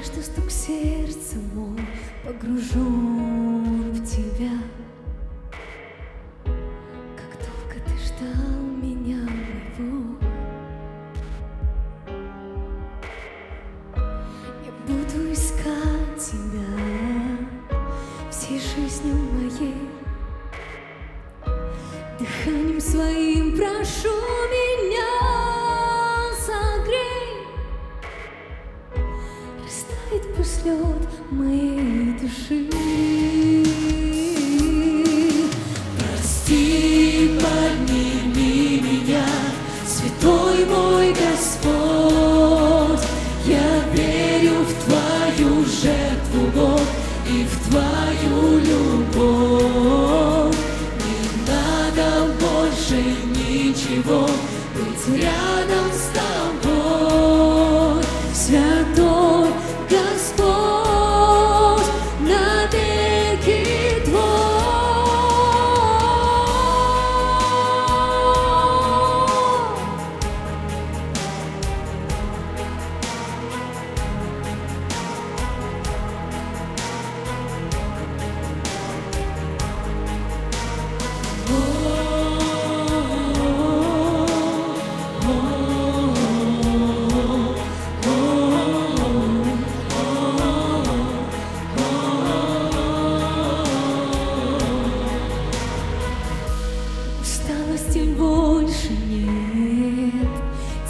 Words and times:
Каждый 0.00 0.22
стук 0.22 0.50
сердца 0.50 1.36
мой 1.52 1.78
погружен 2.24 3.92
в 3.92 4.02
тебя. 4.02 4.56
Как 6.42 7.36
долго 7.44 7.76
ты 7.84 7.92
ждал 8.06 8.62
меня 8.80 9.18
моего, 9.28 10.16
Я 14.64 14.72
буду 14.86 15.32
искать 15.34 16.16
тебя 16.16 16.70
всей 18.30 18.58
жизнью 18.58 19.16
моей. 19.34 19.90
Дыханием 22.18 22.80
своим 22.80 23.54
прошу 23.54 24.08
меня 24.08 24.69
Лед 30.10 30.24
моей 31.30 32.18
души 32.20 32.68
Прости, 35.98 37.38
подними 37.40 38.80
меня, 38.80 39.26
святой 39.86 40.64
мой 40.66 41.12
Господь. 41.12 43.06
Я 43.46 43.84
верю 43.94 44.64
в 44.64 44.72
Твою 44.84 45.64
жертву, 45.64 46.42
Бог, 46.56 46.86
и 47.28 47.44
в 47.44 47.54
Твою 47.68 48.58
любовь. 48.58 50.56
Не 51.06 51.22
надо 51.46 52.06
больше 52.40 52.98
ничего, 53.26 54.28
быть 54.74 55.06
рядом 55.20 55.86
с 55.92 56.08
Тобой, 56.08 56.19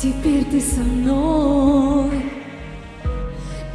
теперь 0.00 0.44
ты 0.44 0.60
со 0.60 0.80
мной. 0.80 2.22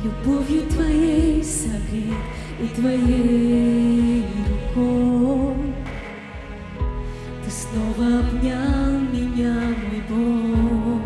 Любовью 0.03 0.61
твоей 0.69 1.43
согрет 1.43 2.23
и 2.59 2.67
твоей 2.75 4.25
рукой. 4.49 5.55
Ты 7.43 7.51
снова 7.51 8.19
обнял 8.19 8.99
меня, 9.11 9.75
мой 9.83 10.01
Бог. 10.09 11.01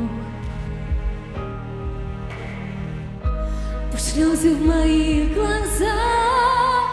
Пусть 3.91 4.13
слезы 4.13 4.55
в 4.55 4.65
моих 4.65 5.33
глазах, 5.33 6.91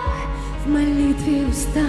в 0.64 0.70
молитве 0.70 1.46
уста. 1.46 1.80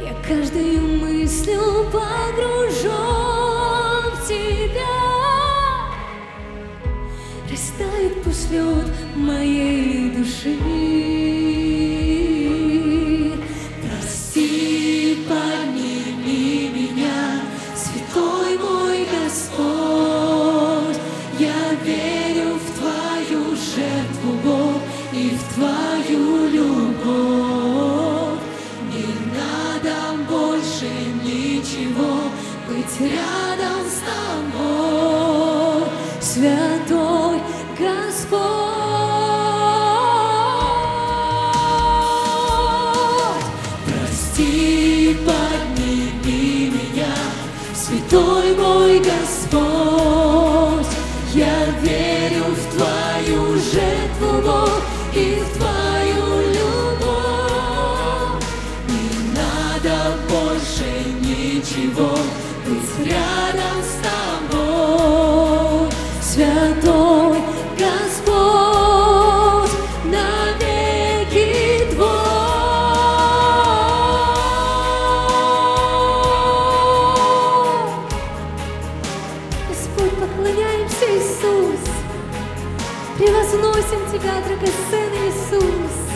Я 0.00 0.14
каждой 0.26 0.78
мыслью 0.78 1.84
погружен 1.92 3.07
Растает 7.88 8.22
пусть 8.22 8.50
лед 8.50 8.86
моей 9.16 10.10
души. 10.10 10.58
Прости, 13.82 15.16
подними 15.28 16.70
меня, 16.74 17.40
святой 17.74 18.58
мой 18.58 19.06
Господь. 19.24 20.98
Я 21.38 21.74
верю 21.84 22.50
в 22.56 22.78
Твою 22.78 23.56
жертву, 23.56 24.30
Бог, 24.44 24.80
и 25.12 25.30
в 25.30 25.42
Твою 25.54 26.48
любовь. 26.48 28.42
Не 28.92 29.08
надо 29.34 29.94
больше 30.28 30.90
ничего, 31.24 32.12
быть 32.68 32.96
рядом 33.00 33.82
с 33.88 33.98
Тобой, 34.58 35.88
святой 36.20 36.97
Господь. 38.18 38.48
Прости, 43.86 45.16
подними 45.24 46.72
меня, 46.72 47.14
святой 47.74 48.56
мой 48.56 48.98
Господь. 48.98 50.86
Я 51.32 51.66
верю 51.80 52.46
в 52.46 52.76
Твою 52.76 53.54
жертву, 53.54 54.68
и 55.14 55.42
Твою 55.56 56.26
любовь. 56.56 58.44
Не 58.88 59.08
надо 59.36 59.96
больше 60.28 60.88
ничего, 61.20 62.10
быть 62.66 62.92
рядом 63.06 63.78
с 63.82 63.92
Тобой, 64.50 65.90
святой 66.20 67.07
Господь, 79.88 80.18
поклоняемся, 80.18 81.06
Иисус. 81.06 81.80
Превозносим 83.16 84.00
Тебя, 84.10 84.40
драгоценный 84.42 85.28
Иисус. 85.28 86.08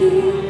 you. 0.00 0.49